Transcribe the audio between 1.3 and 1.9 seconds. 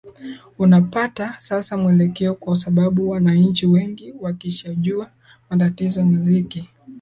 sasa